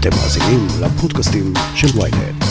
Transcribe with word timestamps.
אתם 0.00 0.10
מאזינים 0.10 0.66
לפודקאסטים 0.82 1.52
של 1.74 1.98
ויינט. 1.98 2.44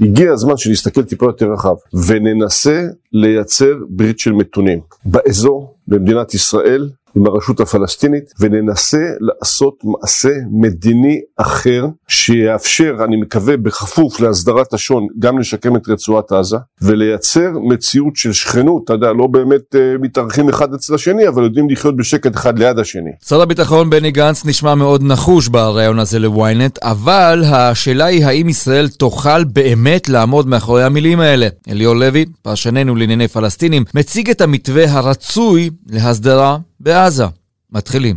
הגיע 0.00 0.32
הזמן 0.32 0.56
שנסתכל 0.56 1.02
טיפה 1.04 1.26
יותר 1.26 1.52
רחב 1.52 1.74
וננסה 2.06 2.82
לייצר 3.12 3.74
ברית 3.88 4.18
של 4.18 4.32
מתונים 4.32 4.80
באזור, 5.04 5.74
במדינת 5.88 6.34
ישראל, 6.34 6.90
עם 7.16 7.26
הרשות 7.26 7.60
הפלסטינית 7.60 8.24
וננסה 8.40 9.02
לעשות 9.20 9.74
מעשה 9.84 10.28
מדיני 10.50 11.20
אחר 11.36 11.86
שיאפשר, 12.08 12.96
אני 13.04 13.16
מקווה, 13.16 13.56
בכפוף 13.56 14.20
להסדרת 14.20 14.74
השון, 14.74 15.06
גם 15.18 15.38
לשקם 15.38 15.76
את 15.76 15.88
רצועת 15.88 16.32
עזה 16.32 16.56
ולייצר 16.82 17.50
מציאות 17.68 18.16
של 18.16 18.32
שכנות, 18.32 18.84
אתה 18.84 18.92
יודע, 18.92 19.12
לא 19.12 19.26
באמת 19.26 19.74
uh, 19.74 19.78
מתארחים 20.00 20.48
אחד 20.48 20.74
אצל 20.74 20.94
השני, 20.94 21.28
אבל 21.28 21.44
יודעים 21.44 21.70
לחיות 21.70 21.96
בשקט 21.96 22.36
אחד 22.36 22.58
ליד 22.58 22.78
השני. 22.78 23.10
שר 23.28 23.40
הביטחון 23.40 23.90
בני 23.90 24.10
גנץ 24.10 24.44
נשמע 24.44 24.74
מאוד 24.74 25.02
נחוש 25.02 25.48
בריאיון 25.48 25.98
הזה 25.98 26.18
לוויינט, 26.18 26.78
אבל 26.82 27.42
השאלה 27.46 28.04
היא 28.04 28.26
האם 28.26 28.48
ישראל 28.48 28.88
תוכל 28.88 29.44
באמת 29.44 30.08
לעמוד 30.08 30.46
מאחורי 30.46 30.84
המילים 30.84 31.20
האלה. 31.20 31.48
אליאור 31.68 31.96
לוי, 31.96 32.24
פרשננו 32.42 32.96
לענייני 32.96 33.28
פלסטינים, 33.28 33.84
מציג 33.94 34.30
את 34.30 34.40
המתווה 34.40 34.90
הרצוי 34.90 35.70
להסדרה 35.86 36.58
בעזה. 36.86 37.24
מתחילים. 37.72 38.16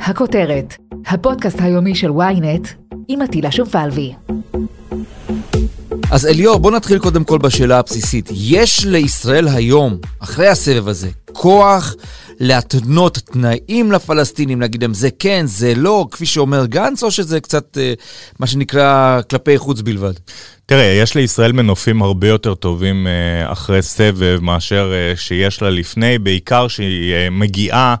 הכותרת, 0.00 0.74
הפודקאסט 1.06 1.60
היומי 1.60 1.94
של 1.94 2.10
ynet 2.10 2.68
עם 3.08 3.22
עטילה 3.22 3.52
שומפלבי. 3.52 4.12
אז 6.10 6.26
אליאור, 6.26 6.58
בוא 6.58 6.70
נתחיל 6.70 6.98
קודם 6.98 7.24
כל 7.24 7.38
בשאלה 7.38 7.78
הבסיסית. 7.78 8.28
יש 8.32 8.84
לישראל 8.84 9.48
היום, 9.48 9.98
אחרי 10.20 10.48
הסבב 10.48 10.88
הזה, 10.88 11.08
כוח 11.32 11.94
להתנות 12.40 13.18
תנאים 13.18 13.92
לפלסטינים, 13.92 14.60
להגיד 14.60 14.82
להם 14.82 14.94
זה 14.94 15.08
כן, 15.18 15.42
זה 15.46 15.74
לא, 15.76 16.06
כפי 16.10 16.26
שאומר 16.26 16.66
גנץ, 16.66 17.02
או 17.02 17.10
שזה 17.10 17.40
קצת 17.40 17.78
אה, 17.78 17.94
מה 18.38 18.46
שנקרא 18.46 19.20
כלפי 19.30 19.58
חוץ 19.58 19.80
בלבד? 19.80 20.12
תראה, 20.66 20.84
יש 20.84 21.14
לישראל 21.14 21.52
מנופים 21.52 22.02
הרבה 22.02 22.28
יותר 22.28 22.54
טובים 22.54 23.06
אה, 23.06 23.52
אחרי 23.52 23.82
סבב 23.82 24.38
מאשר 24.42 24.92
אה, 24.94 25.16
שיש 25.16 25.62
לה 25.62 25.70
לפני, 25.70 26.18
בעיקר 26.18 26.68
שהיא 26.68 27.14
מגיעה. 27.30 27.94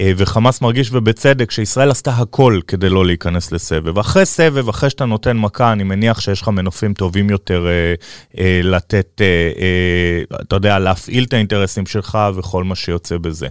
וחמאס 0.00 0.62
מרגיש, 0.62 0.90
ובצדק, 0.92 1.50
שישראל 1.50 1.90
עשתה 1.90 2.10
הכל 2.10 2.60
כדי 2.66 2.88
לא 2.88 3.06
להיכנס 3.06 3.52
לסבב. 3.52 3.98
אחרי 3.98 4.26
סבב, 4.26 4.68
אחרי 4.68 4.90
שאתה 4.90 5.04
נותן 5.04 5.36
מכה, 5.36 5.72
אני 5.72 5.82
מניח 5.82 6.20
שיש 6.20 6.42
לך 6.42 6.48
מנופים 6.48 6.94
טובים 6.94 7.30
יותר 7.30 7.66
אה, 7.66 7.94
אה, 8.38 8.60
לתת, 8.62 9.20
אה, 9.20 9.52
אה, 9.60 10.36
אתה 10.42 10.56
יודע, 10.56 10.78
להפעיל 10.78 11.24
את 11.24 11.32
האינטרסים 11.32 11.86
שלך 11.86 12.18
וכל 12.34 12.64
מה 12.64 12.74
שיוצא 12.74 13.18
בזה. 13.18 13.48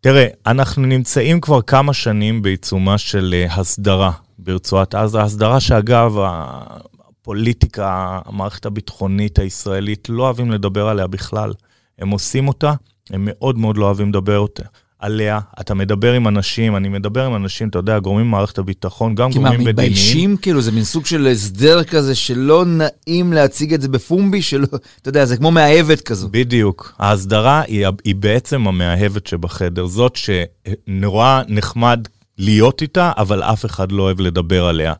תראה, 0.00 0.26
אנחנו 0.46 0.86
נמצאים 0.86 1.40
כבר 1.40 1.62
כמה 1.62 1.92
שנים 1.92 2.42
בעיצומה 2.42 2.98
של 2.98 3.34
אה, 3.34 3.54
הסדרה 3.54 4.10
ברצועת 4.38 4.94
עזה, 4.94 5.22
הסדרה 5.22 5.60
שאגב, 5.60 6.16
הפוליטיקה, 6.18 8.20
המערכת 8.24 8.66
הביטחונית 8.66 9.38
הישראלית, 9.38 10.08
לא 10.08 10.22
אוהבים 10.22 10.50
לדבר 10.50 10.88
עליה 10.88 11.06
בכלל. 11.06 11.52
הם 11.98 12.10
עושים 12.10 12.48
אותה, 12.48 12.72
הם 13.10 13.24
מאוד 13.24 13.58
מאוד 13.58 13.76
לא 13.76 13.84
אוהבים 13.84 14.08
לדבר 14.08 14.38
אותה. 14.38 14.62
עליה, 15.02 15.40
אתה 15.60 15.74
מדבר 15.74 16.12
עם 16.12 16.28
אנשים, 16.28 16.76
אני 16.76 16.88
מדבר 16.88 17.26
עם 17.26 17.36
אנשים, 17.36 17.68
אתה 17.68 17.78
יודע, 17.78 17.98
גורמים 17.98 18.26
במערכת 18.26 18.58
הביטחון, 18.58 19.14
גם 19.14 19.30
גורמים 19.30 19.44
מדיניים. 19.44 19.64
כי 19.64 19.64
מה, 19.64 19.70
מתביישים? 19.70 20.36
כאילו, 20.36 20.62
זה 20.62 20.72
מין 20.72 20.84
סוג 20.84 21.06
של 21.06 21.26
הסדר 21.26 21.84
כזה 21.84 22.14
שלא 22.14 22.64
נעים 22.66 23.32
להציג 23.32 23.74
את 23.74 23.80
זה 23.82 23.88
בפומבי, 23.88 24.42
שלא, 24.42 24.66
אתה 25.02 25.08
יודע, 25.08 25.24
זה 25.24 25.36
כמו 25.36 25.50
מאהבת 25.50 26.00
כזו. 26.00 26.28
בדיוק. 26.30 26.94
ההסדרה 26.98 27.62
היא, 27.66 27.86
היא 28.04 28.14
בעצם 28.14 28.66
המאהבת 28.68 29.26
שבחדר, 29.26 29.86
זאת 29.86 30.16
שנורא 30.16 31.42
נחמד 31.48 32.08
להיות 32.38 32.82
איתה, 32.82 33.12
אבל 33.16 33.42
אף 33.42 33.64
אחד 33.64 33.92
לא 33.92 34.02
אוהב 34.02 34.20
לדבר 34.20 34.66
עליה. 34.66 34.92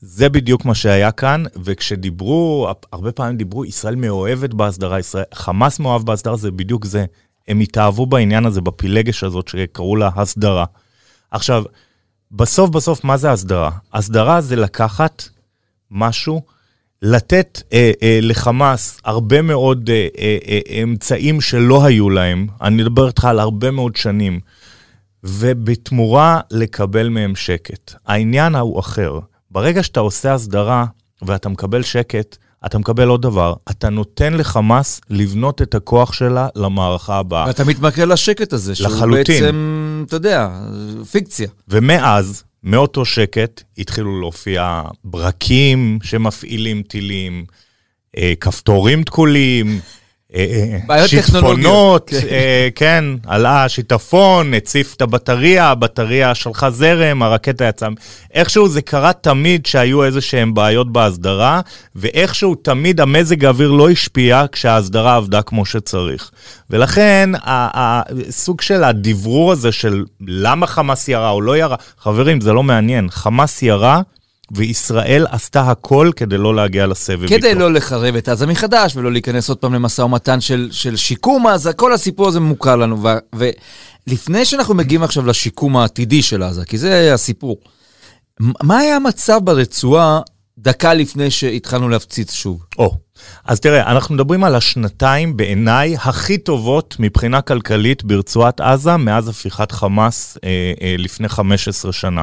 זה 0.00 0.28
בדיוק 0.28 0.64
מה 0.64 0.74
שהיה 0.74 1.10
כאן, 1.10 1.44
וכשדיברו, 1.64 2.68
הרבה 2.92 3.12
פעמים 3.12 3.36
דיברו, 3.36 3.64
ישראל 3.64 3.94
מאוהבת 3.94 4.54
בהסדרה, 4.54 4.98
ישראל, 4.98 5.24
חמאס 5.34 5.78
מאוהב 5.80 6.02
בהסדרה, 6.02 6.36
זה 6.36 6.50
בדיוק 6.50 6.84
זה. 6.84 7.04
הם 7.50 7.60
התאהבו 7.60 8.06
בעניין 8.06 8.46
הזה, 8.46 8.60
בפילגש 8.60 9.24
הזאת 9.24 9.48
שקראו 9.48 9.96
לה 9.96 10.10
הסדרה. 10.16 10.64
עכשיו, 11.30 11.64
בסוף 12.32 12.70
בסוף, 12.70 13.04
מה 13.04 13.16
זה 13.16 13.30
הסדרה? 13.30 13.70
הסדרה 13.92 14.40
זה 14.40 14.56
לקחת 14.56 15.22
משהו, 15.90 16.42
לתת 17.02 17.62
אה, 17.72 17.92
אה, 18.02 18.18
לחמאס 18.22 19.00
הרבה 19.04 19.42
מאוד 19.42 19.90
אה, 19.90 20.08
אה, 20.18 20.38
אה, 20.48 20.82
אמצעים 20.82 21.40
שלא 21.40 21.84
היו 21.84 22.10
להם, 22.10 22.46
אני 22.60 22.82
מדבר 22.82 23.08
איתך 23.08 23.24
על 23.24 23.38
הרבה 23.38 23.70
מאוד 23.70 23.96
שנים, 23.96 24.40
ובתמורה 25.24 26.40
לקבל 26.50 27.08
מהם 27.08 27.36
שקט. 27.36 27.94
העניין 28.06 28.54
הוא 28.54 28.80
אחר. 28.80 29.18
ברגע 29.50 29.82
שאתה 29.82 30.00
עושה 30.00 30.34
הסדרה 30.34 30.84
ואתה 31.22 31.48
מקבל 31.48 31.82
שקט, 31.82 32.36
אתה 32.66 32.78
מקבל 32.78 33.08
עוד 33.08 33.22
דבר, 33.22 33.54
אתה 33.70 33.90
נותן 33.90 34.34
לחמאס 34.34 35.00
לבנות 35.10 35.62
את 35.62 35.74
הכוח 35.74 36.12
שלה 36.12 36.48
למערכה 36.56 37.16
הבאה. 37.18 37.46
ואתה 37.46 37.64
מתמקד 37.64 38.02
לשקט 38.02 38.52
הזה, 38.52 38.74
שהוא 38.74 38.88
לחלוטין. 38.88 39.42
בעצם, 39.42 40.04
אתה 40.06 40.16
יודע, 40.16 40.48
פיקציה. 41.10 41.48
ומאז, 41.68 42.44
מאותו 42.64 43.04
שקט, 43.04 43.62
התחילו 43.78 44.20
להופיע 44.20 44.82
ברקים 45.04 45.98
שמפעילים 46.02 46.82
טילים, 46.82 47.44
אה, 48.16 48.32
כפתורים 48.40 49.02
תקולים, 49.02 49.80
שיטפונות, 51.06 52.10
כן. 52.10 52.26
אה, 52.30 52.68
כן, 52.74 53.04
עלה 53.26 53.68
שיטפון, 53.68 54.54
הציף 54.54 54.94
את 54.94 55.02
הבטריה, 55.02 55.70
הבטריה 55.70 56.34
שלחה 56.34 56.70
זרם, 56.70 57.22
הרקטה 57.22 57.64
יצאה. 57.64 57.88
איכשהו 58.34 58.68
זה 58.68 58.82
קרה 58.82 59.12
תמיד 59.12 59.66
שהיו 59.66 60.04
איזה 60.04 60.20
שהם 60.20 60.54
בעיות 60.54 60.92
בהסדרה, 60.92 61.60
ואיכשהו 61.96 62.54
תמיד 62.54 63.00
המזג 63.00 63.44
האוויר 63.44 63.70
לא 63.70 63.90
השפיע 63.90 64.44
כשההסדרה 64.52 65.16
עבדה 65.16 65.42
כמו 65.42 65.66
שצריך. 65.66 66.30
ולכן, 66.70 67.30
הסוג 67.44 68.60
של 68.60 68.84
הדברור 68.84 69.52
הזה 69.52 69.72
של 69.72 70.04
למה 70.26 70.66
חמאס 70.66 71.08
ירה 71.08 71.30
או 71.30 71.40
לא 71.40 71.56
ירה, 71.56 71.76
חברים, 71.98 72.40
זה 72.40 72.52
לא 72.52 72.62
מעניין. 72.62 73.10
חמאס 73.10 73.62
ירה 73.62 74.00
וישראל 74.50 75.26
עשתה 75.30 75.70
הכל 75.70 76.10
כדי 76.16 76.38
לא 76.38 76.54
להגיע 76.54 76.86
לסבב 76.86 77.22
איתו. 77.22 77.34
כדי 77.34 77.54
לא 77.54 77.72
לחרב 77.72 78.14
את 78.14 78.28
עזה 78.28 78.46
מחדש 78.46 78.96
ולא 78.96 79.12
להיכנס 79.12 79.48
עוד 79.48 79.58
פעם 79.58 79.74
למשא 79.74 80.02
ומתן 80.02 80.40
של, 80.40 80.68
של 80.72 80.96
שיקום 80.96 81.46
עזה, 81.46 81.72
כל 81.72 81.92
הסיפור 81.92 82.28
הזה 82.28 82.40
מוכר 82.40 82.76
לנו. 82.76 83.02
ו, 83.02 83.08
ולפני 84.06 84.44
שאנחנו 84.44 84.74
מגיעים 84.74 85.02
עכשיו 85.02 85.26
לשיקום 85.26 85.76
העתידי 85.76 86.22
של 86.22 86.42
עזה, 86.42 86.64
כי 86.64 86.78
זה 86.78 87.14
הסיפור, 87.14 87.56
מה 88.40 88.78
היה 88.78 88.96
המצב 88.96 89.40
ברצועה 89.44 90.20
דקה 90.58 90.94
לפני 90.94 91.30
שהתחלנו 91.30 91.88
להפציץ 91.88 92.32
שוב? 92.32 92.64
או, 92.78 92.96
אז 93.44 93.60
תראה, 93.60 93.92
אנחנו 93.92 94.14
מדברים 94.14 94.44
על 94.44 94.54
השנתיים 94.54 95.36
בעיניי 95.36 95.96
הכי 95.96 96.38
טובות 96.38 96.96
מבחינה 96.98 97.40
כלכלית 97.40 98.04
ברצועת 98.04 98.60
עזה 98.60 98.96
מאז 98.96 99.28
הפיכת 99.28 99.72
חמאס 99.72 100.38
אה, 100.44 100.72
אה, 100.82 100.94
לפני 100.98 101.28
15 101.28 101.92
שנה. 101.92 102.22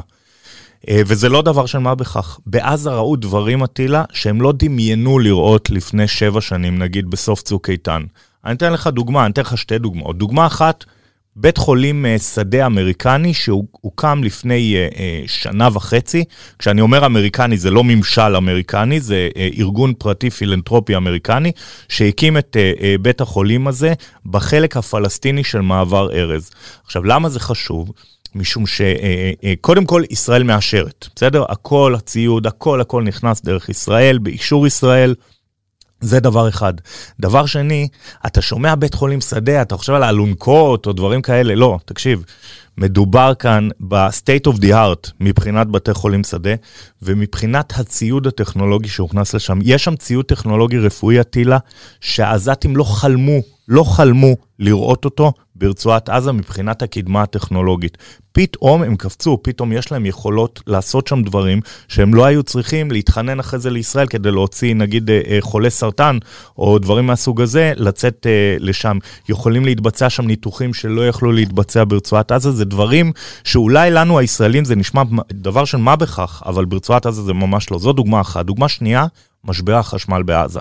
אה, 0.90 1.02
וזה 1.06 1.30
לא 1.30 1.42
דבר 1.42 1.66
של 1.66 1.78
מה 1.78 1.96
בכך. 1.96 2.40
בעזה 2.46 2.90
ראו 2.90 3.16
דברים, 3.16 3.64
אטילה, 3.64 4.04
שהם 4.14 4.42
לא 4.42 4.54
דמיינו 4.60 5.20
לראות 5.20 5.70
לפני 5.70 6.08
שבע 6.08 6.42
שנים, 6.42 6.80
נגיד 6.80 7.10
בסוף 7.10 7.42
צוק 7.42 7.70
איתן. 7.70 8.02
אני 8.46 8.54
אתן 8.54 8.74
לך 8.74 8.88
דוגמה, 8.88 9.26
אני 9.26 9.32
אתן 9.32 9.42
לך 9.42 9.58
שתי 9.58 9.80
דוגמאות. 9.80 10.18
דוגמה 10.18 10.46
אחת, 10.46 10.86
בית 11.36 11.58
חולים 11.58 12.06
אה, 12.06 12.20
שדה 12.20 12.66
אמריקני 12.66 13.34
שהוקם 13.34 14.24
לפני 14.24 14.76
אה, 14.76 15.24
שנה 15.28 15.70
וחצי. 15.74 16.24
כשאני 16.60 16.82
אומר 16.82 17.06
אמריקני, 17.06 17.58
זה 17.58 17.72
לא 17.72 17.84
ממשל 17.84 18.36
אמריקני, 18.36 19.00
זה 19.00 19.30
ארגון 19.60 19.94
פרטי 19.98 20.30
פילנטרופי 20.30 20.96
אמריקני, 20.96 21.52
שהקים 21.90 22.38
את 22.38 22.58
בית 23.02 23.22
החולים 23.22 23.68
הזה 23.68 23.94
בחלק 24.26 24.78
הפלסטיני 24.78 25.44
של 25.44 25.62
מעבר 25.62 26.12
ארז. 26.14 26.52
עכשיו, 26.86 27.04
למה 27.04 27.30
זה 27.30 27.40
חשוב? 27.40 27.92
משום 28.38 28.64
שקודם 28.68 29.86
כל 29.86 30.04
ישראל 30.10 30.44
מאשרת, 30.44 31.08
בסדר? 31.16 31.44
הכל, 31.50 31.96
הציוד, 31.98 32.48
הכל, 32.48 32.82
הכל 32.82 33.04
נכנס 33.04 33.42
דרך 33.42 33.70
ישראל, 33.70 34.18
באישור 34.18 34.68
ישראל. 34.68 35.16
זה 36.02 36.20
דבר 36.20 36.50
אחד. 36.50 36.74
דבר 37.20 37.46
שני, 37.46 37.88
אתה 38.26 38.42
שומע 38.42 38.76
בית 38.76 38.94
חולים 38.94 39.22
שדה, 39.22 39.62
אתה 39.62 39.78
חושב 39.78 39.94
על 39.94 40.04
אלונקות 40.04 40.86
או 40.86 40.94
דברים 40.94 41.22
כאלה, 41.22 41.56
לא, 41.56 41.80
תקשיב, 41.86 42.24
מדובר 42.78 43.34
כאן 43.40 43.70
ב-state 43.80 44.52
of 44.52 44.58
the 44.58 44.70
art 44.70 45.12
מבחינת 45.20 45.68
בתי 45.68 45.94
חולים 45.94 46.24
שדה, 46.24 46.54
ומבחינת 47.02 47.74
הציוד 47.80 48.28
הטכנולוגי 48.28 48.90
שהוכנס 48.90 49.34
לשם. 49.34 49.60
יש 49.64 49.84
שם 49.84 49.96
ציוד 49.96 50.26
טכנולוגי 50.26 50.78
רפואי, 50.78 51.22
אטילה, 51.22 51.58
שהעזתים 52.02 52.78
לא 52.78 52.84
חלמו 52.84 53.42
לא 53.68 53.84
חלמו 53.84 54.36
לראות 54.60 55.06
אותו 55.06 55.34
ברצועת 55.56 56.10
עזה 56.10 56.32
מבחינת 56.32 56.82
הקדמה 56.82 57.22
הטכנולוגית. 57.22 57.98
פתאום 58.32 58.84
הם 58.84 58.96
קפצו, 58.96 59.40
פתאום 59.44 59.72
יש 59.72 59.92
להם 59.92 60.06
יכולות 60.06 60.62
לעשות 60.68 61.08
שם 61.08 61.24
דברים 61.24 61.62
שהם 61.88 62.14
לא 62.14 62.26
היו 62.26 62.44
צריכים 62.44 62.92
להתחנן 62.92 63.40
אחרי 63.40 63.60
זה 63.60 63.70
לישראל 63.70 64.08
כדי 64.08 64.32
להוציא 64.32 64.76
נגיד 64.76 65.10
אה, 65.10 65.22
אה, 65.28 65.38
חולי 65.42 65.70
סרטן 65.70 66.18
או 66.58 66.80
דברים 66.80 67.08
מהסוג 67.08 67.42
הזה, 67.42 67.74
לצאת 67.76 68.28
אה, 68.30 68.56
לשם. 68.60 68.98
יכולים 69.30 69.66
להתבצע 69.66 70.10
שם 70.10 70.28
ניתוחים 70.28 70.74
שלא 70.74 71.08
יכלו 71.08 71.32
להתבצע 71.32 71.84
ברצועת 71.88 72.32
עזה, 72.32 72.52
זה 72.52 72.66
דברים 72.66 73.12
שאולי 73.44 73.92
לנו 73.92 74.20
הישראלים 74.20 74.66
זה 74.66 74.76
נשמע 74.76 75.04
דבר 75.32 75.66
של 75.66 75.78
מה 75.78 75.96
בכך, 75.96 76.44
אבל 76.46 76.66
ברצועת 76.66 77.06
עזה 77.06 77.22
זה 77.22 77.34
ממש 77.34 77.72
לא. 77.72 77.80
זו 77.80 77.94
דוגמה 77.94 78.22
אחת. 78.22 78.46
דוגמה 78.46 78.68
שנייה, 78.68 79.06
משבר 79.44 79.76
החשמל 79.76 80.24
בעזה. 80.24 80.60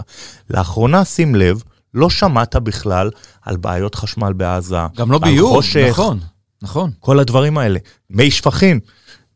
לאחרונה, 0.51 1.05
שים 1.05 1.35
לב, 1.35 1.63
לא 1.97 2.11
שמעת 2.11 2.57
בכלל 2.57 3.11
על 3.43 3.57
בעיות 3.57 3.95
חשמל 3.95 4.33
בעזה. 4.33 4.77
גם 4.97 5.13
לא 5.13 5.19
ביוב, 5.19 5.57
חושך, 5.57 5.87
נכון, 5.91 6.19
נכון. 6.63 6.91
כל 7.01 7.19
הדברים 7.19 7.59
האלה. 7.59 7.79
מי 8.11 8.31
שפכים. 8.31 8.81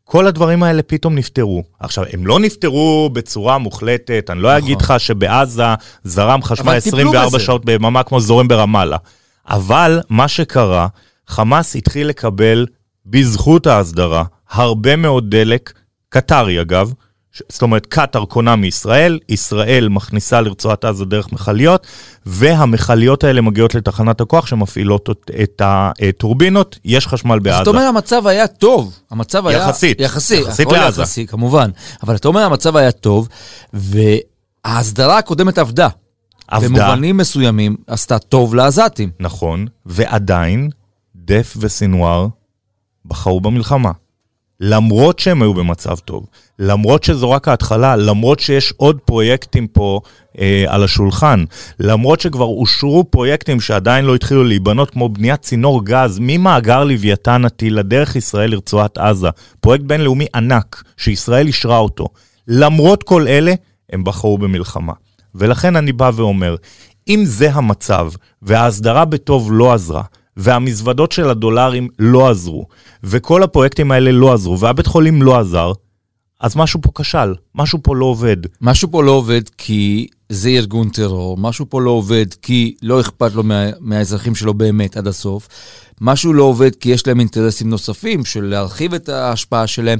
כל 0.05 0.27
הדברים 0.27 0.63
האלה 0.63 0.83
פתאום 0.83 1.15
נפתרו. 1.15 1.63
עכשיו, 1.81 2.05
הם 2.13 2.27
לא 2.27 2.41
נפתרו 2.41 3.11
בצורה 3.13 3.59
מוחלטת, 3.59 4.27
אני 4.31 4.43
לא 4.43 4.49
נכון. 4.49 4.63
אגיד 4.63 4.83
לך 4.83 4.95
שבעזה 4.99 5.63
זרם 6.05 6.43
חשמל 6.43 6.69
אבל 6.69 6.81
טיפלו 6.81 6.99
24 6.99 7.27
בזה. 7.27 7.39
שעות 7.39 7.65
ביממה 7.65 8.03
כמו 8.03 8.21
זורם 8.21 8.49
ברמאללה. 8.49 8.97
אבל 9.49 10.01
מה 10.09 10.29
שקרה, 10.29 10.87
חמאס 11.27 11.77
התחיל 11.77 12.07
לקבל, 12.07 12.67
בזכות 13.07 13.67
ההסדרה, 13.67 14.25
הרבה 14.51 14.97
מאוד 14.97 15.31
דלק, 15.31 15.73
קטרי 16.09 16.61
אגב, 16.61 16.93
זאת 17.49 17.63
אומרת, 17.63 17.87
קטאר 17.87 18.25
קונה 18.25 18.57
מישראל, 18.57 19.19
ישראל 19.29 19.89
מכניסה 19.89 20.41
לרצועת 20.41 20.85
עזה 20.85 21.05
דרך 21.05 21.33
מכליות, 21.33 21.87
והמכליות 22.27 23.25
האלה 23.25 23.41
מגיעות 23.41 23.75
לתחנת 23.75 24.21
הכוח 24.21 24.47
שמפעילות 24.47 25.09
את- 25.43 25.63
הטורבינות, 25.65 26.79
יש 26.85 27.07
חשמל 27.07 27.39
בעזה. 27.39 27.57
אז 27.57 27.63
אתה 27.63 27.71
אומר 27.71 27.83
המצב 27.83 28.27
היה 28.27 28.47
טוב, 28.47 28.99
המצב 29.11 29.47
היה... 29.47 29.59
יחסית. 29.59 30.01
יחסי, 30.01 30.41
יחסית 30.41 30.67
הכל 30.67 30.77
לעזה. 30.77 31.03
יחסי, 31.03 31.27
כמובן. 31.27 31.71
אבל 32.03 32.17
אתה 32.17 32.29
אומר 32.29 32.41
המצב 32.41 32.77
היה 32.77 32.93
טוב, 32.93 33.29
וההסדרה 33.73 35.19
הקודמת 35.19 35.59
עבדה. 35.59 35.89
עבדה. 36.49 36.69
במובנים 36.69 37.17
מסוימים 37.17 37.77
עשתה 37.87 38.19
טוב 38.19 38.55
לעזתים. 38.55 39.11
נכון, 39.21 39.67
ועדיין 39.87 40.71
דף 41.17 41.55
וסינואר 41.61 42.27
בחרו 43.07 43.41
במלחמה. 43.41 43.91
למרות 44.61 45.19
שהם 45.19 45.43
היו 45.43 45.55
במצב 45.55 45.97
טוב, 45.97 46.27
למרות 46.59 47.05
שזו 47.05 47.31
רק 47.31 47.49
ההתחלה, 47.49 47.97
למרות 47.97 48.41
שיש 48.41 48.73
עוד 48.77 48.99
פרויקטים 49.05 49.67
פה 49.67 50.01
אה, 50.39 50.65
על 50.69 50.85
השולחן, 50.85 51.45
למרות 51.81 52.21
שכבר 52.21 52.45
אושרו 52.45 53.05
פרויקטים 53.11 53.61
שעדיין 53.61 54.05
לא 54.05 54.15
התחילו 54.15 54.45
להיבנות, 54.45 54.91
כמו 54.91 55.09
בניית 55.09 55.41
צינור 55.41 55.85
גז 55.85 56.19
ממאגר 56.21 56.85
לוויתן 56.85 57.45
הטילה 57.45 57.83
דרך 57.83 58.17
ישראל 58.17 58.51
לרצועת 58.51 58.99
עזה, 58.99 59.29
פרויקט 59.61 59.85
בינלאומי 59.85 60.27
ענק, 60.35 60.83
שישראל 60.97 61.47
אישרה 61.47 61.79
אותו. 61.79 62.09
למרות 62.49 63.03
כל 63.03 63.29
אלה, 63.29 63.55
הם 63.93 64.05
בחרו 64.05 64.39
במלחמה. 64.39 64.93
ולכן 65.35 65.77
אני 65.77 65.93
בא 65.93 66.11
ואומר, 66.15 66.57
אם 67.09 67.23
זה 67.25 67.53
המצב, 67.53 68.11
וההסדרה 68.43 69.05
בטוב 69.05 69.49
לא 69.53 69.73
עזרה, 69.73 70.03
והמזוודות 70.41 71.13
של 71.13 71.31
הדולרים 71.31 71.89
לא 71.99 72.31
עזרו, 72.31 72.67
וכל 73.05 73.43
הפרויקטים 73.43 73.93
האלה 73.93 74.13
לא 74.13 74.33
עזרו, 74.33 74.59
והבית 74.59 74.87
חולים 74.87 75.23
לא 75.23 75.39
עזר, 75.39 75.73
אז 76.41 76.57
משהו 76.57 76.81
פה 76.83 76.91
כשל, 76.95 77.35
משהו 77.55 77.79
פה 77.83 77.97
לא 77.97 78.05
עובד. 78.05 78.37
משהו 78.61 78.91
פה 78.91 79.03
לא 79.03 79.11
עובד 79.11 79.49
כי 79.59 80.07
זה 80.29 80.49
ארגון 80.49 80.89
טרור, 80.89 81.37
משהו 81.37 81.67
פה 81.69 81.81
לא 81.81 81.91
עובד 81.91 82.35
כי 82.43 82.75
לא 82.83 83.01
אכפת 83.01 83.35
לו 83.35 83.43
מה, 83.43 83.65
מהאזרחים 83.81 84.35
שלו 84.35 84.55
באמת 84.55 84.97
עד 84.97 85.07
הסוף, 85.07 85.49
משהו 86.01 86.33
לא 86.33 86.43
עובד 86.43 86.75
כי 86.75 86.89
יש 86.89 87.07
להם 87.07 87.21
אינטרסים 87.21 87.71
נוספים 87.71 88.25
של 88.25 88.45
להרחיב 88.45 88.95
את 88.95 89.09
ההשפעה 89.09 89.67
שלהם, 89.67 89.99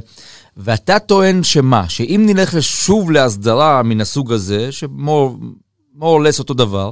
ואתה 0.57 0.99
טוען 0.99 1.43
שמה, 1.43 1.89
שאם 1.89 2.23
נלך 2.25 2.63
שוב 2.63 3.11
להסדרה 3.11 3.83
מן 3.83 4.01
הסוג 4.01 4.33
הזה, 4.33 4.71
שמור 4.71 5.37
less 6.01 6.39
אותו 6.39 6.53
דבר, 6.53 6.91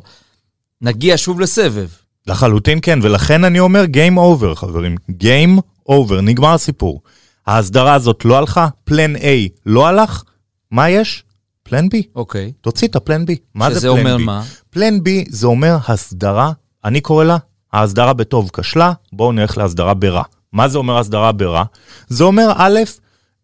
נגיע 0.82 1.18
שוב 1.18 1.40
לסבב. 1.40 1.88
לחלוטין 2.30 2.80
כן, 2.82 3.00
ולכן 3.02 3.44
אני 3.44 3.60
אומר 3.60 3.84
Game 3.94 4.18
over, 4.18 4.56
חברים. 4.56 4.96
Game 5.12 5.62
over, 5.90 6.22
נגמר 6.22 6.54
הסיפור. 6.54 7.02
ההסדרה 7.48 7.94
הזאת 7.94 8.26
לא 8.26 8.38
הלכה, 8.38 8.68
פלן 8.84 9.16
A 9.16 9.50
לא 9.66 9.88
הלך, 9.88 10.24
מה 10.72 10.90
יש? 10.90 11.24
plan 11.64 11.86
B. 11.86 11.98
אוקיי. 12.16 12.52
תוציא 12.62 12.88
את 12.88 12.96
ה 12.96 13.01
plan 13.01 13.24
B. 13.24 13.32
מה 13.56 13.70
זה 13.70 13.80
שזה 13.80 13.88
plan 13.88 14.00
אומר 14.00 14.16
B? 14.16 14.20
מה? 14.20 14.44
plan 14.70 14.98
B 14.98 15.10
זה 15.30 15.48
אומר 15.48 15.78
הסדרה, 15.88 16.52
אני 16.86 17.02
קורא 17.02 17.24
לה, 17.24 17.38
ההסדרה 17.74 18.14
בטוב 18.14 18.50
כשלה, 18.54 18.94
בואו 19.14 19.32
נלך 19.32 19.58
להסדרה 19.58 19.94
ברע. 19.94 20.24
מה 20.54 20.68
זה 20.68 20.78
אומר 20.78 20.98
הסדרה 20.98 21.32
ברע? 21.32 21.64
זה 22.08 22.24
אומר, 22.24 22.52
א', 22.56 22.80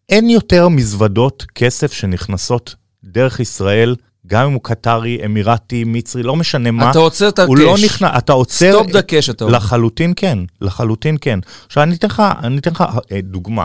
אין 0.08 0.30
יותר 0.30 0.68
מזוודות 0.68 1.46
כסף 1.54 1.92
שנכנסות 1.92 2.74
דרך 3.04 3.40
ישראל, 3.40 3.96
גם 4.26 4.46
אם 4.46 4.52
הוא 4.52 4.60
קטרי, 4.62 5.24
אמירתי, 5.24 5.84
מצרי, 5.86 6.22
לא 6.22 6.36
משנה 6.36 6.70
מה. 6.70 6.90
אתה 6.90 6.98
עוצר 6.98 7.28
את 7.28 7.38
הוא 7.38 7.56
לא 7.56 7.74
ה 7.74 7.76
cash. 7.76 7.84
נכנס, 7.84 8.10
אתה 8.18 8.32
עוצר... 8.32 8.72
stop 8.72 8.92
the 8.92 9.02
cash, 9.02 9.30
אתה 9.30 9.44
אומר. 9.44 9.56
לחלוטין 9.56 10.12
כן, 10.16 10.38
לחלוטין 10.60 11.16
כן. 11.20 11.38
עכשיו 11.66 11.82
אני 11.82 11.94
אתן 11.94 12.08
לך, 12.08 12.22
אני 12.42 12.58
אתן 12.58 12.70
לך 12.70 12.84
אה, 13.12 13.20
דוגמה. 13.22 13.64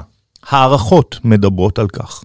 הערכות 0.50 1.20
מדברות 1.24 1.80
על 1.80 1.88
כך 1.88 2.24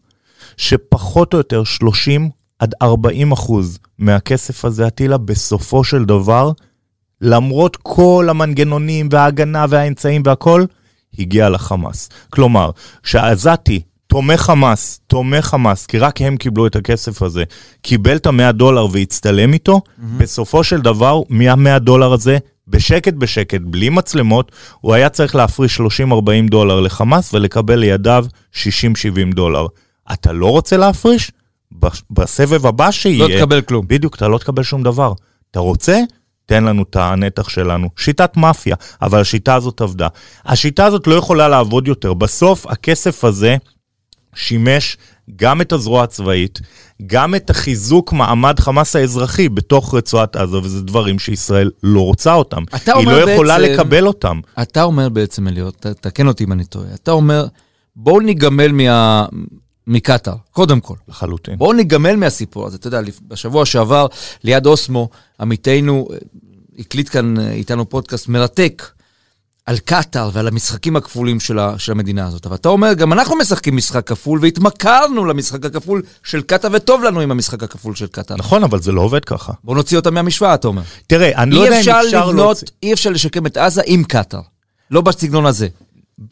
שפחות 0.56 1.32
או 1.32 1.38
יותר 1.38 1.64
30 1.64 2.30
עד 2.58 2.74
40 2.82 3.32
אחוז 3.32 3.78
מהכסף 3.98 4.64
הזה, 4.64 4.86
אטילה, 4.86 5.18
בסופו 5.18 5.84
של 5.84 6.04
דבר, 6.04 6.52
למרות 7.20 7.76
כל 7.82 8.26
המנגנונים 8.30 9.08
וההגנה 9.10 9.64
והאמצעים 9.68 10.22
והכל, 10.24 10.64
הגיע 11.18 11.48
לחמאס. 11.48 12.08
כלומר, 12.30 12.70
שהעזתי 13.02 13.80
תומך 14.16 14.40
חמאס, 14.40 15.00
תומך 15.06 15.46
חמאס, 15.46 15.86
כי 15.86 15.98
רק 15.98 16.20
הם 16.20 16.36
קיבלו 16.36 16.66
את 16.66 16.76
הכסף 16.76 17.22
הזה, 17.22 17.44
קיבל 17.82 18.16
את 18.16 18.26
המאה 18.26 18.52
דולר 18.52 18.86
והצטלם 18.92 19.52
איתו, 19.52 19.80
mm-hmm. 19.80 20.02
בסופו 20.18 20.64
של 20.64 20.80
דבר, 20.80 21.20
מהמאה 21.28 21.78
דולר 21.78 22.12
הזה, 22.12 22.38
בשקט 22.68 23.14
בשקט, 23.14 23.60
בלי 23.64 23.88
מצלמות, 23.88 24.52
הוא 24.80 24.94
היה 24.94 25.08
צריך 25.08 25.34
להפריש 25.34 25.80
30-40 25.80 25.82
דולר 26.50 26.80
לחמאס 26.80 27.34
ולקבל 27.34 27.74
לידיו 27.74 28.26
60-70 28.54 28.56
דולר. 29.34 29.66
אתה 30.12 30.32
לא 30.32 30.50
רוצה 30.50 30.76
להפריש? 30.76 31.32
בסבב 32.10 32.66
הבא 32.66 32.90
שיהיה... 32.90 33.28
לא 33.28 33.36
תקבל 33.36 33.60
כלום. 33.60 33.88
בדיוק, 33.88 34.16
אתה 34.16 34.28
לא 34.28 34.38
תקבל 34.38 34.62
שום 34.62 34.82
דבר. 34.82 35.12
אתה 35.50 35.60
רוצה? 35.60 36.00
תן 36.46 36.64
לנו 36.64 36.82
את 36.82 36.96
הנתח 36.96 37.48
שלנו. 37.48 37.88
שיטת 37.96 38.36
מאפיה, 38.36 38.76
אבל 39.02 39.20
השיטה 39.20 39.54
הזאת 39.54 39.80
עבדה. 39.80 40.08
השיטה 40.44 40.84
הזאת 40.84 41.06
לא 41.06 41.14
יכולה 41.14 41.48
לעבוד 41.48 41.88
יותר. 41.88 42.14
בסוף 42.14 42.66
הכסף 42.66 43.24
הזה 43.24 43.56
שימש 44.36 44.96
גם 45.36 45.60
את 45.60 45.72
הזרוע 45.72 46.02
הצבאית, 46.02 46.60
גם 47.06 47.34
את 47.34 47.50
החיזוק 47.50 48.12
מעמד 48.12 48.60
חמאס 48.60 48.96
האזרחי 48.96 49.48
בתוך 49.48 49.94
רצועת 49.94 50.36
עזה, 50.36 50.56
וזה 50.58 50.82
דברים 50.82 51.18
שישראל 51.18 51.70
לא 51.82 52.00
רוצה 52.00 52.34
אותם. 52.34 52.62
היא 52.86 53.06
לא 53.06 53.30
יכולה 53.30 53.58
בעצם- 53.58 53.72
לקבל 53.72 54.06
אותם. 54.06 54.40
אתה 54.62 54.82
אומר 54.82 55.08
בעצם, 55.08 55.48
אליot, 55.48 55.70
ת- 55.80 55.86
תקן 55.86 56.26
אותי 56.28 56.44
אם 56.44 56.52
אני 56.52 56.64
טועה, 56.64 56.86
אתה 56.94 57.10
אומר, 57.10 57.46
בואו 57.96 58.20
ניגמל 58.20 58.72
מה... 58.72 59.26
מקטאר, 59.88 60.34
קודם 60.50 60.80
כל. 60.80 60.94
לחלוטין. 61.08 61.56
בואו 61.58 61.72
ניגמל 61.72 62.16
מהסיפור 62.16 62.66
הזה. 62.66 62.76
אתה 62.76 62.86
יודע, 62.86 63.00
בשבוע 63.28 63.66
שעבר, 63.66 64.06
ליד 64.44 64.66
אוסמו, 64.66 65.08
עמיתנו 65.40 66.08
אה, 66.12 66.16
הקליט 66.78 67.08
כאן 67.08 67.40
אה, 67.40 67.50
איתנו 67.52 67.88
פודקאסט 67.88 68.28
מרתק 68.28 68.82
על 69.66 69.78
קטאר 69.78 70.30
ועל 70.32 70.48
המשחקים 70.48 70.96
הכפולים 70.96 71.40
של, 71.40 71.58
ה, 71.58 71.78
של 71.78 71.92
המדינה 71.92 72.26
הזאת. 72.26 72.46
אבל 72.46 72.54
אתה 72.54 72.68
אומר, 72.68 72.94
גם 72.94 73.12
אנחנו 73.12 73.36
משחקים 73.36 73.76
משחק 73.76 74.08
כפול, 74.08 74.38
והתמכרנו 74.42 75.24
למשחק 75.24 75.64
הכפול 75.64 76.02
של 76.22 76.42
קטאר, 76.42 76.70
וטוב 76.72 77.02
לנו 77.02 77.20
עם 77.20 77.30
המשחק 77.30 77.62
הכפול 77.62 77.94
של 77.94 78.06
קטאר. 78.06 78.36
נכון, 78.36 78.64
אבל 78.64 78.82
זה 78.82 78.92
לא 78.92 79.00
עובד 79.00 79.24
ככה. 79.24 79.52
בואו 79.64 79.76
נוציא 79.76 79.96
אותם 79.96 80.14
מהמשוואה, 80.14 80.54
אתה 80.54 80.68
אומר. 80.68 80.82
תראה, 81.06 81.42
אני 81.42 81.50
לא 81.50 81.60
יודע 81.60 81.74
אם 81.74 81.78
אפשר 81.78 82.02
לבנות, 82.02 82.34
להוציא... 82.34 82.66
אי 82.82 82.92
אפשר 82.92 83.10
לשקם 83.10 83.46
את 83.46 83.56
עזה 83.56 83.82
עם 83.86 84.04
קטאר. 84.04 84.40
לא 84.90 85.00
בסגנון 85.00 85.46
הזה. 85.46 85.68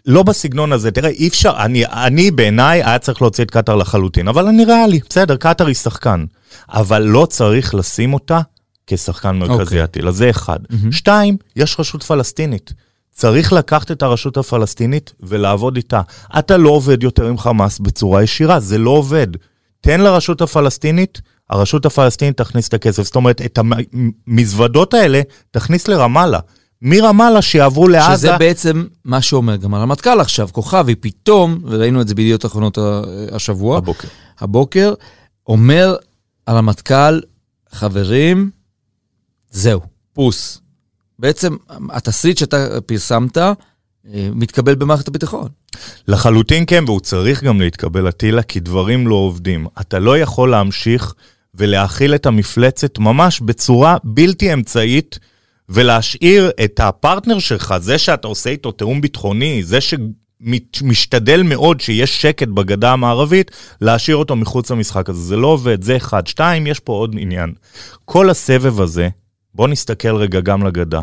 לא 0.06 0.22
בסגנון 0.22 0.72
הזה, 0.72 0.90
תראה, 0.90 1.10
אי 1.10 1.28
אפשר, 1.28 1.54
אני, 1.58 1.86
אני 1.86 2.30
בעיניי 2.30 2.82
היה 2.84 2.98
צריך 2.98 3.22
להוציא 3.22 3.44
את 3.44 3.50
קטאר 3.50 3.76
לחלוטין, 3.76 4.28
אבל 4.28 4.46
אני 4.46 4.64
ריאלי, 4.64 5.00
בסדר, 5.08 5.36
קטאר 5.36 5.66
היא 5.66 5.74
שחקן, 5.74 6.24
אבל 6.68 7.02
לא 7.02 7.26
צריך 7.30 7.74
לשים 7.74 8.14
אותה 8.14 8.40
כשחקן 8.86 9.36
מרכזי 9.36 9.62
אוקיי. 9.62 9.80
הטיל, 9.80 10.08
אז 10.08 10.16
זה 10.16 10.30
אחד. 10.30 10.58
שתיים, 10.90 11.36
יש 11.56 11.80
רשות 11.80 12.02
פלסטינית. 12.02 12.72
צריך 13.14 13.52
לקחת 13.52 13.90
את 13.90 14.02
הרשות 14.02 14.36
הפלסטינית 14.36 15.12
ולעבוד 15.20 15.76
איתה. 15.76 16.00
אתה 16.38 16.56
לא 16.56 16.70
עובד 16.70 17.02
יותר 17.02 17.26
עם 17.26 17.38
חמאס 17.38 17.78
בצורה 17.78 18.22
ישירה, 18.22 18.60
זה 18.60 18.78
לא 18.78 18.90
עובד. 18.90 19.26
תן 19.80 20.00
לרשות 20.00 20.42
הפלסטינית, 20.42 21.20
הרשות 21.50 21.86
הפלסטינית 21.86 22.36
תכניס 22.36 22.68
את 22.68 22.74
הכסף. 22.74 23.02
זאת 23.02 23.16
אומרת, 23.16 23.42
את 23.42 23.58
המזוודות 23.58 24.94
האלה 24.94 25.20
תכניס 25.50 25.88
לרמאללה. 25.88 26.38
מרמאללה 26.82 27.42
שיעברו 27.42 27.88
לעזה. 27.88 28.16
שזה 28.16 28.38
בעצם 28.38 28.84
מה 29.04 29.22
שאומר 29.22 29.56
גם 29.56 29.74
הרמטכ"ל 29.74 30.20
עכשיו, 30.20 30.48
כוכבי, 30.52 30.94
פתאום, 30.94 31.58
וראינו 31.64 32.00
את 32.00 32.08
זה 32.08 32.14
בידיעות 32.14 32.46
אחרונות 32.46 32.78
ה- 32.78 33.02
השבוע, 33.32 33.78
הבוקר. 33.78 34.08
הבוקר, 34.38 34.94
אומר 35.46 35.96
הרמטכ"ל, 36.46 37.20
חברים, 37.72 38.50
זהו, 39.50 39.80
פוס. 40.12 40.60
בעצם 41.18 41.56
התסריט 41.90 42.38
שאתה 42.38 42.80
פרסמת 42.86 43.38
אה, 43.38 43.52
מתקבל 44.34 44.74
במערכת 44.74 45.08
הביטחון. 45.08 45.48
לחלוטין 46.08 46.64
כן, 46.66 46.84
והוא 46.86 47.00
צריך 47.00 47.44
גם 47.44 47.60
להתקבל, 47.60 48.08
אטילה, 48.08 48.42
כי 48.42 48.60
דברים 48.60 49.06
לא 49.06 49.14
עובדים. 49.14 49.66
אתה 49.80 49.98
לא 49.98 50.18
יכול 50.18 50.50
להמשיך 50.50 51.14
ולהכיל 51.54 52.14
את 52.14 52.26
המפלצת 52.26 52.98
ממש 52.98 53.40
בצורה 53.40 53.96
בלתי 54.04 54.52
אמצעית, 54.52 55.18
ולהשאיר 55.68 56.50
את 56.64 56.80
הפרטנר 56.80 57.38
שלך, 57.38 57.74
זה 57.80 57.98
שאתה 57.98 58.28
עושה 58.28 58.50
איתו 58.50 58.72
תיאום 58.72 59.00
ביטחוני, 59.00 59.62
זה 59.62 59.78
שמשתדל 59.80 61.42
מאוד 61.42 61.80
שיש 61.80 62.22
שקט 62.22 62.48
בגדה 62.48 62.92
המערבית, 62.92 63.50
להשאיר 63.80 64.16
אותו 64.16 64.36
מחוץ 64.36 64.70
למשחק 64.70 65.08
הזה. 65.08 65.20
זה 65.20 65.36
לא 65.36 65.46
עובד, 65.46 65.82
זה 65.82 65.96
אחד. 65.96 66.26
שתיים, 66.26 66.66
יש 66.66 66.80
פה 66.80 66.92
עוד 66.92 67.16
עניין. 67.18 67.52
כל 68.04 68.30
הסבב 68.30 68.80
הזה, 68.80 69.08
בוא 69.54 69.68
נסתכל 69.68 70.16
רגע 70.16 70.40
גם 70.40 70.66
לגדה. 70.66 71.02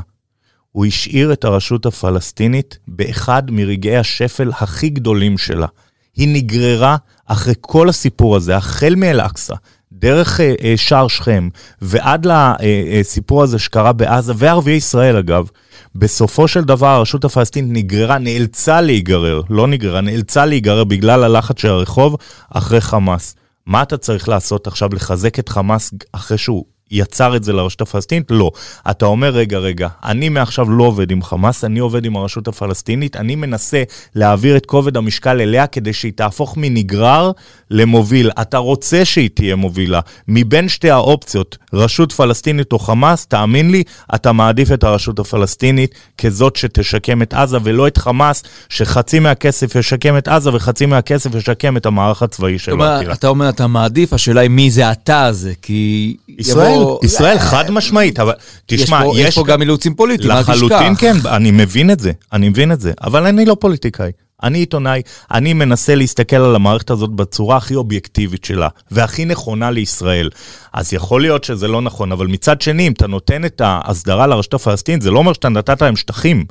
הוא 0.72 0.86
השאיר 0.86 1.34
את 1.34 1.44
הרשות 1.44 1.86
הפלסטינית 1.86 2.78
באחד 2.88 3.44
מרגעי 3.52 3.98
השפל 3.98 4.52
הכי 4.60 4.90
גדולים 4.90 5.38
שלה. 5.38 5.68
היא 6.16 6.28
נגררה 6.34 6.98
אחרי 7.26 7.54
כל 7.62 7.90
הסיפור 7.90 8.36
הזה, 8.36 8.58
החל 8.58 8.94
מאל-אקצא, 8.98 9.56
דרך 9.92 10.40
אה, 10.40 10.54
אה, 10.64 10.74
שער 10.78 11.08
שכם, 11.08 11.50
ועד 11.82 12.28
לסיפור 12.30 13.40
אה, 13.40 13.44
הזה 13.44 13.60
שקרה 13.60 13.94
בעזה, 13.94 14.34
וערביי 14.36 14.74
ישראל 14.74 15.18
אגב, 15.18 15.50
בסופו 15.96 16.48
של 16.48 16.64
דבר 16.64 16.88
הרשות 16.88 17.26
הפלסטינית 17.26 17.84
נגררה, 17.84 18.18
נאלצה 18.18 18.82
להיגרר, 18.82 19.42
לא 19.50 19.68
נגררה, 19.68 20.02
נאלצה 20.02 20.46
להיגרר 20.46 20.84
בגלל 20.84 21.24
הלחץ 21.24 21.62
של 21.62 21.68
הרחוב 21.68 22.16
אחרי 22.50 22.82
חמאס. 22.82 23.36
מה 23.66 23.82
אתה 23.82 23.98
צריך 23.98 24.30
לעשות 24.30 24.68
עכשיו? 24.68 24.90
לחזק 24.94 25.40
את 25.40 25.50
חמאס 25.50 25.94
אחרי 26.12 26.38
שהוא 26.38 26.66
יצר 26.92 27.36
את 27.36 27.44
זה 27.44 27.54
לרשות 27.54 27.82
הפלסטינית? 27.82 28.32
לא. 28.32 28.52
אתה 28.90 29.06
אומר, 29.06 29.30
רגע, 29.30 29.58
רגע, 29.58 29.88
אני 30.04 30.30
מעכשיו 30.30 30.70
לא 30.70 30.84
עובד 30.84 31.12
עם 31.12 31.24
חמאס, 31.24 31.64
אני 31.64 31.80
עובד 31.80 32.06
עם 32.06 32.16
הרשות 32.16 32.48
הפלסטינית, 32.48 33.16
אני 33.16 33.36
מנסה 33.36 33.84
להעביר 34.16 34.58
את 34.58 34.66
כובד 34.66 34.98
המשקל 34.98 35.42
אליה 35.42 35.68
כדי 35.68 35.94
שהיא 35.94 36.12
תהפוך 36.16 36.58
מנגרר 36.58 37.32
למוביל. 37.72 38.32
אתה 38.42 38.58
רוצה 38.58 39.06
שהיא 39.06 39.30
תהיה 39.34 39.56
מובילה. 39.56 40.00
מבין 40.28 40.70
שתי 40.70 40.90
האופציות, 40.90 41.58
רשות 41.74 42.12
פלסטינית 42.12 42.74
או 42.74 42.80
חמאס, 42.80 43.26
תאמין 43.26 43.72
לי, 43.72 43.84
אתה 44.16 44.32
מעדיף 44.32 44.72
את 44.72 44.84
הרשות 44.84 45.20
הפלסטינית 45.20 45.96
כזאת 46.18 46.56
שתשקם 46.56 47.22
את 47.22 47.34
עזה, 47.34 47.58
ולא 47.64 47.88
את 47.88 47.98
חמאס, 47.98 48.44
שחצי 48.70 49.20
מהכסף 49.20 49.76
ישקם 49.76 50.18
את 50.18 50.28
עזה 50.28 50.54
וחצי 50.54 50.86
מהכסף 50.86 51.36
ישקם 51.36 51.78
את 51.78 51.86
המערך 51.86 52.24
הצבאי 52.24 52.60
של 52.60 52.82
העתירה. 52.82 53.14
אתה 53.14 53.28
אומר, 53.28 53.50
אתה 53.50 53.68
מעדיף, 53.68 54.14
השאלה 54.14 54.42
היא 54.42 54.50
מי 54.50 54.72
זה 54.72 54.92
אתה 54.92 55.26
הזה, 55.26 55.54
כי... 55.62 56.16
ישראל, 56.40 56.81
יבוא... 56.82 57.00
ישראל 57.04 57.40
חד 57.40 57.72
משמעית, 57.72 58.20
אבל 58.20 58.34
תשמע, 58.66 58.98
יש 58.98 59.04
פה, 59.04 59.20
יש... 59.20 59.28
יש 59.28 59.36
פה 59.36 59.44
גם 59.46 59.62
אילוצים 59.62 59.96
פוליטיים, 59.96 60.32
אל 60.32 60.42
תשכח. 60.44 60.54
לחלוטין 60.54 60.96
כן, 60.96 61.16
אני 61.26 61.52
מבין 61.52 61.92
את 61.92 62.00
זה, 62.00 62.12
אני 62.34 62.50
מבין 62.50 62.72
את 62.72 62.82
זה, 62.82 62.94
אבל 63.04 63.26
אני 63.26 63.46
לא 63.46 63.58
פוליטיקאי. 63.60 64.12
אני 64.44 64.58
עיתונאי, 64.58 65.02
אני 65.32 65.54
מנסה 65.54 65.96
להסתכל 65.96 66.36
על 66.36 66.56
המערכת 66.56 66.90
הזאת 66.90 67.10
בצורה 67.10 67.58
הכי 67.58 67.76
אובייקטיבית 67.76 68.46
שלה, 68.46 68.68
והכי 68.92 69.26
נכונה 69.26 69.72
לישראל. 69.72 70.30
אז 70.74 70.94
יכול 70.94 71.22
להיות 71.22 71.44
שזה 71.44 71.68
לא 71.68 71.82
נכון, 71.82 72.12
אבל 72.12 72.28
מצד 72.28 72.62
שני, 72.62 72.88
אם 72.88 72.92
אתה 72.92 73.08
נותן 73.08 73.46
את 73.46 73.62
ההסדרה 73.66 74.28
לרשות 74.28 74.54
הפלסטינית, 74.54 75.02
זה 75.02 75.12
לא 75.12 75.20
אומר 75.20 75.34
שאתה 75.34 75.50
נתת 75.50 75.82
להם 75.82 75.96
שטחים. 75.96 76.46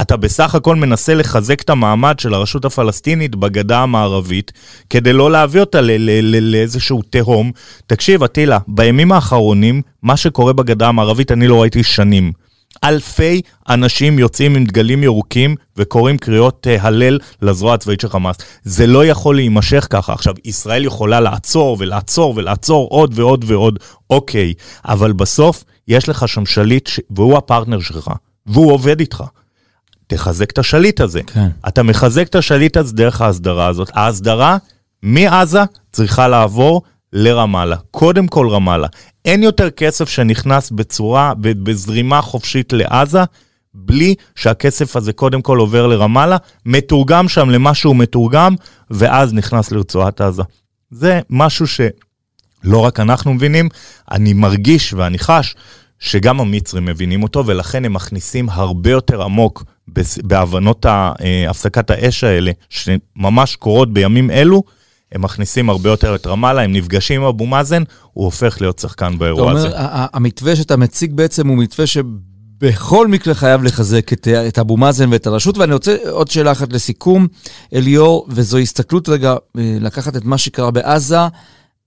אתה 0.00 0.16
בסך 0.16 0.54
הכל 0.54 0.76
מנסה 0.76 1.14
לחזק 1.14 1.60
את 1.60 1.70
המעמד 1.70 2.18
של 2.18 2.34
הרשות 2.34 2.64
הפלסטינית 2.64 3.34
בגדה 3.34 3.78
המערבית, 3.78 4.52
כדי 4.90 5.12
לא 5.12 5.30
להביא 5.30 5.60
אותה 5.60 5.80
לאיזשהו 6.22 7.02
תהום. 7.10 7.52
תקשיב, 7.86 8.22
אטילה, 8.22 8.58
בימים 8.68 9.12
האחרונים, 9.12 9.82
מה 10.02 10.16
שקורה 10.16 10.52
בגדה 10.52 10.88
המערבית 10.88 11.32
אני 11.32 11.48
לא 11.48 11.60
ראיתי 11.60 11.82
שנים. 11.82 12.32
אלפי 12.84 13.40
אנשים 13.68 14.18
יוצאים 14.18 14.56
עם 14.56 14.64
דגלים 14.64 15.02
ירוקים 15.02 15.54
וקוראים 15.76 16.18
קריאות 16.18 16.66
uh, 16.66 16.82
הלל 16.82 17.18
לזרוע 17.42 17.74
הצבאית 17.74 18.00
של 18.00 18.08
חמאס. 18.08 18.36
זה 18.64 18.86
לא 18.86 19.06
יכול 19.06 19.36
להימשך 19.36 19.86
ככה. 19.90 20.12
עכשיו, 20.12 20.34
ישראל 20.44 20.84
יכולה 20.84 21.20
לעצור 21.20 21.76
ולעצור 21.80 22.34
ולעצור 22.36 22.88
עוד 22.90 23.18
ועוד 23.18 23.44
ועוד, 23.48 23.78
אוקיי, 24.10 24.54
אבל 24.84 25.12
בסוף 25.12 25.64
יש 25.88 26.08
לך 26.08 26.28
שם 26.28 26.46
שליט. 26.46 26.90
והוא 27.10 27.36
הפרטנר 27.36 27.80
שלך, 27.80 28.10
והוא 28.46 28.72
עובד 28.72 29.00
איתך. 29.00 29.24
תחזק 30.06 30.50
את 30.50 30.58
השליט 30.58 31.00
הזה. 31.00 31.20
כן. 31.26 31.48
אתה 31.68 31.82
מחזק 31.82 32.26
את 32.26 32.34
השליט 32.34 32.76
הזה 32.76 32.92
דרך 32.92 33.20
ההסדרה 33.20 33.66
הזאת. 33.66 33.90
ההסדרה 33.94 34.56
מעזה 35.02 35.60
צריכה 35.92 36.28
לעבור 36.28 36.82
לרמאללה. 37.12 37.76
קודם 37.90 38.26
כל 38.26 38.48
רמאללה. 38.48 38.86
אין 39.24 39.42
יותר 39.42 39.70
כסף 39.70 40.08
שנכנס 40.08 40.70
בצורה, 40.70 41.32
בזרימה 41.40 42.20
חופשית 42.22 42.72
לעזה, 42.72 43.20
בלי 43.74 44.14
שהכסף 44.36 44.96
הזה 44.96 45.12
קודם 45.12 45.42
כל 45.42 45.58
עובר 45.58 45.86
לרמאללה, 45.86 46.36
מתורגם 46.66 47.28
שם 47.28 47.50
למה 47.50 47.74
שהוא 47.74 47.96
מתורגם, 47.96 48.54
ואז 48.90 49.32
נכנס 49.32 49.72
לרצועת 49.72 50.20
עזה. 50.20 50.42
זה 50.90 51.20
משהו 51.30 51.66
שלא 51.66 52.78
רק 52.78 53.00
אנחנו 53.00 53.34
מבינים, 53.34 53.68
אני 54.10 54.32
מרגיש 54.32 54.92
ואני 54.92 55.18
חש 55.18 55.54
שגם 55.98 56.40
המצרים 56.40 56.84
מבינים 56.84 57.22
אותו, 57.22 57.46
ולכן 57.46 57.84
הם 57.84 57.92
מכניסים 57.92 58.48
הרבה 58.50 58.90
יותר 58.90 59.22
עמוק 59.22 59.64
בהבנות 60.22 60.86
אה, 60.86 61.50
הפסקת 61.50 61.90
האש 61.90 62.24
האלה, 62.24 62.50
שממש 62.68 63.56
קורות 63.56 63.92
בימים 63.92 64.30
אלו, 64.30 64.62
הם 65.12 65.22
מכניסים 65.22 65.70
הרבה 65.70 65.90
יותר 65.90 66.14
את 66.14 66.26
רמאללה, 66.26 66.62
הם 66.62 66.72
נפגשים 66.72 67.20
עם 67.20 67.26
אבו 67.26 67.46
מאזן, 67.46 67.82
הוא 68.12 68.24
הופך 68.24 68.60
להיות 68.60 68.78
שחקן 68.78 69.18
באירוע 69.18 69.52
הזה. 69.52 69.60
זאת 69.60 69.78
אומרת, 69.78 70.10
המתווה 70.12 70.56
שאתה 70.56 70.76
מציג 70.76 71.12
בעצם 71.14 71.48
הוא 71.48 71.58
מתווה 71.58 71.86
שבכל 71.86 73.08
מקרה 73.08 73.34
חייב 73.34 73.62
לחזק 73.62 74.12
את, 74.12 74.28
את 74.28 74.58
אבו 74.58 74.76
מאזן 74.76 75.12
ואת 75.12 75.26
הרשות. 75.26 75.58
ואני 75.58 75.72
רוצה 75.72 75.96
עוד 76.10 76.30
שאלה 76.30 76.52
אחת 76.52 76.72
לסיכום, 76.72 77.26
אליאור, 77.74 78.26
וזו 78.30 78.58
הסתכלות 78.58 79.08
רגע, 79.08 79.34
אה, 79.58 79.76
לקחת 79.80 80.16
את 80.16 80.24
מה 80.24 80.38
שקרה 80.38 80.70
בעזה 80.70 81.18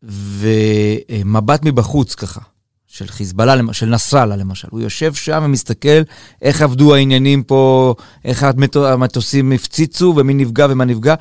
ומבט 0.03 1.65
מבחוץ 1.65 2.15
ככה. 2.15 2.41
של 2.89 3.07
חיזבאללה, 3.07 3.73
של 3.73 3.85
נסראללה 3.85 4.35
למשל. 4.35 4.67
הוא 4.71 4.81
יושב 4.81 5.13
שם 5.13 5.41
ומסתכל 5.45 6.01
איך 6.41 6.61
עבדו 6.61 6.95
העניינים 6.95 7.43
פה, 7.43 7.95
איך 8.25 8.45
המטוסים 8.75 9.51
הפציצו 9.51 10.13
ומי 10.17 10.33
נפגע 10.33 10.67
ומה 10.69 10.85
נפגע. 10.85 11.15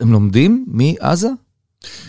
הם 0.00 0.12
לומדים 0.12 0.64
מעזה 0.68 1.28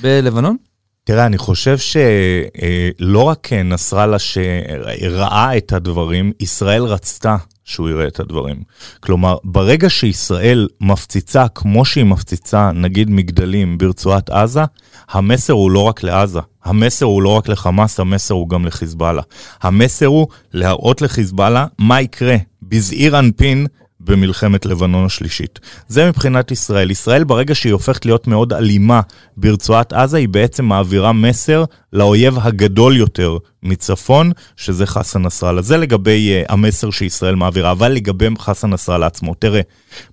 בלבנון? 0.02 0.58
תראה, 1.04 1.26
אני 1.26 1.38
חושב 1.38 1.78
שלא 1.78 3.24
רק 3.24 3.54
נסראללה 3.54 4.20
שראה 4.20 5.58
את 5.58 5.74
הדברים, 5.74 6.32
ישראל 6.40 6.84
רצתה 6.84 7.38
שהוא 7.70 7.90
יראה 7.90 8.08
את 8.08 8.20
הדברים. 8.20 8.64
כלומר, 9.00 9.38
ברגע 9.44 9.90
שישראל 9.90 10.68
מפציצה 10.82 11.48
כמו 11.56 11.86
שהיא 11.86 12.04
מפציצה, 12.04 12.72
נגיד 12.72 13.10
מגדלים 13.10 13.78
ברצועת 13.78 14.30
עזה, 14.30 14.64
המסר 15.10 15.54
הוא 15.54 15.72
לא 15.72 15.80
רק 15.80 16.04
לעזה, 16.04 16.40
המסר 16.64 17.06
הוא 17.06 17.22
לא 17.22 17.30
רק 17.30 17.48
לחמאס, 17.48 18.00
המסר 18.00 18.34
הוא 18.34 18.50
גם 18.50 18.66
לחיזבאללה. 18.66 19.22
המסר 19.62 20.06
הוא 20.06 20.28
להראות 20.54 21.02
לחיזבאללה 21.02 21.66
מה 21.80 22.02
יקרה 22.02 22.36
בזעיר 22.62 23.20
אנפין 23.20 23.68
במלחמת 24.10 24.66
לבנון 24.66 25.06
השלישית. 25.06 25.60
זה 25.88 26.08
מבחינת 26.08 26.52
ישראל. 26.52 26.92
ישראל 26.92 27.24
ברגע 27.24 27.56
שהיא 27.56 27.74
הופכת 27.74 28.06
להיות 28.06 28.28
מאוד 28.28 28.54
אלימה 28.54 29.02
ברצועת 29.38 29.94
עזה, 29.94 30.18
היא 30.18 30.30
בעצם 30.30 30.66
מעבירה 30.66 31.14
מסר 31.14 31.64
לאויב 31.94 32.38
הגדול 32.42 32.98
יותר 32.98 33.38
מצפון, 33.64 34.32
שזה 34.56 34.86
חסן 34.86 35.22
נסראללה. 35.22 35.62
זה 35.62 35.78
לגבי 35.78 36.44
uh, 36.48 36.52
המסר 36.52 36.92
שישראל 36.92 37.36
מעבירה, 37.36 37.72
אבל 37.72 37.92
לגבי 37.92 38.28
חסן 38.40 38.70
נסראללה 38.70 39.06
עצמו. 39.06 39.34
תראה, 39.34 39.62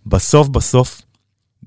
בסוף 0.06 0.48
בסוף, 0.48 1.02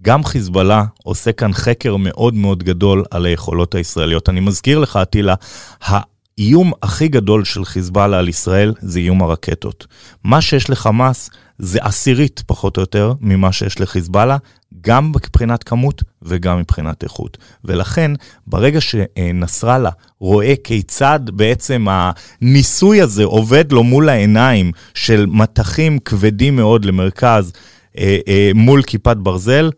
גם 0.02 0.24
חיזבאללה 0.24 0.84
עושה 1.04 1.32
כאן 1.32 1.54
חקר 1.54 1.96
מאוד 1.96 2.34
מאוד 2.34 2.64
גדול 2.64 3.04
על 3.12 3.26
היכולות 3.26 3.76
הישראליות. 3.76 4.30
אני 4.30 4.40
מזכיר 4.40 4.80
לך, 4.80 4.96
אטילה, 4.96 5.36
האיום 5.82 6.72
הכי 6.84 7.08
גדול 7.08 7.44
של 7.44 7.66
חיזבאללה 7.66 8.20
על 8.20 8.30
ישראל 8.30 8.74
זה 8.80 9.00
איום 9.00 9.22
הרקטות. 9.22 9.88
מה 10.24 10.42
שיש 10.42 10.70
לחמאס 10.70 11.30
זה 11.60 11.80
עשירית 11.82 12.44
פחות 12.48 12.78
או 12.78 12.82
יותר 12.82 13.14
ממה 13.22 13.52
שיש 13.52 13.80
לחיזבאללה, 13.80 14.38
גם 14.82 15.12
מבחינת 15.12 15.64
כמות 15.64 16.04
וגם 16.22 16.60
מבחינת 16.60 17.04
איכות. 17.04 17.38
ולכן, 17.66 18.12
ברגע 18.48 18.80
שנסראללה 18.82 19.90
רואה 20.20 20.54
כיצד 20.64 21.20
בעצם 21.34 21.86
הניסוי 21.90 23.02
הזה 23.02 23.24
עובד 23.24 23.72
לו 23.72 23.84
מול 23.84 24.10
העיניים 24.10 24.72
של 24.94 25.26
מטחים 25.26 26.00
כבדים 26.00 26.56
מאוד 26.56 26.86
למרכז 26.86 27.54
אה, 27.98 28.18
אה, 28.28 28.52
מול 28.56 28.84
כיפת 28.84 29.18
ברזל, 29.18 29.72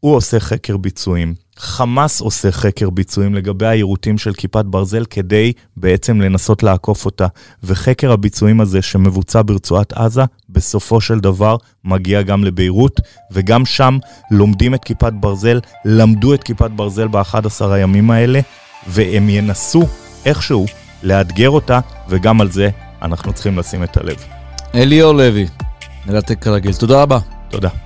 הוא 0.00 0.14
עושה 0.16 0.40
חקר 0.40 0.76
ביצועים. 0.76 1.45
חמאס 1.58 2.20
עושה 2.20 2.52
חקר 2.52 2.90
ביצועים 2.90 3.34
לגבי 3.34 3.66
היירוטים 3.66 4.18
של 4.18 4.32
כיפת 4.32 4.64
ברזל 4.64 5.04
כדי 5.04 5.52
בעצם 5.76 6.20
לנסות 6.20 6.62
לעקוף 6.62 7.04
אותה. 7.04 7.26
וחקר 7.64 8.12
הביצועים 8.12 8.60
הזה 8.60 8.82
שמבוצע 8.82 9.42
ברצועת 9.46 9.92
עזה, 9.92 10.22
בסופו 10.50 11.00
של 11.00 11.20
דבר 11.20 11.56
מגיע 11.84 12.22
גם 12.22 12.44
לביירות, 12.44 13.00
וגם 13.32 13.64
שם 13.64 13.98
לומדים 14.30 14.74
את 14.74 14.84
כיפת 14.84 15.12
ברזל, 15.12 15.60
למדו 15.84 16.34
את 16.34 16.44
כיפת 16.44 16.70
ברזל 16.70 17.08
ב-11 17.08 17.64
הימים 17.70 18.10
האלה, 18.10 18.40
והם 18.86 19.28
ינסו 19.28 19.82
איכשהו 20.24 20.66
לאתגר 21.02 21.50
אותה, 21.50 21.80
וגם 22.08 22.40
על 22.40 22.50
זה 22.50 22.70
אנחנו 23.02 23.32
צריכים 23.32 23.58
לשים 23.58 23.82
את 23.82 23.96
הלב. 23.96 24.16
אליאור 24.74 25.14
לוי, 25.14 25.46
מלטק 26.06 26.42
כרגיל. 26.42 26.72
תודה 26.72 27.02
רבה. 27.02 27.18
תודה. 27.48 27.85